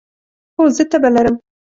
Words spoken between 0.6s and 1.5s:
زه تبه لرم